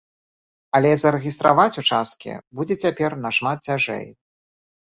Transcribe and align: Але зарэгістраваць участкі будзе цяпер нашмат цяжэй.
Але 0.79 0.93
зарэгістраваць 1.01 1.75
участкі 1.83 2.31
будзе 2.59 2.79
цяпер 2.87 3.17
нашмат 3.29 3.57
цяжэй. 3.73 4.07